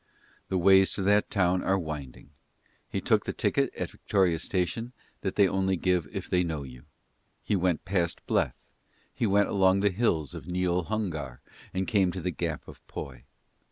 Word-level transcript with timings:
The 0.47 0.57
ways 0.57 0.93
to 0.93 1.03
that 1.03 1.29
town 1.29 1.61
are 1.61 1.77
winding; 1.77 2.31
he 2.89 2.99
took 3.01 3.25
the 3.25 3.33
ticket 3.33 3.71
at 3.75 3.91
Victoria 3.91 4.39
Station 4.39 4.93
that 5.21 5.35
they 5.35 5.47
only 5.47 5.75
give 5.77 6.07
if 6.11 6.27
they 6.27 6.43
know 6.43 6.63
you: 6.63 6.85
he 7.43 7.55
went 7.55 7.85
past 7.85 8.25
Bleth: 8.25 8.65
he 9.13 9.27
went 9.27 9.49
along 9.49 9.81
the 9.81 9.91
Hills 9.91 10.33
of 10.33 10.45
Neol 10.45 10.87
Hungar 10.87 11.39
and 11.71 11.85
came 11.87 12.11
to 12.13 12.19
the 12.19 12.31
Gap 12.31 12.67
of 12.67 12.81
Poy. 12.87 13.25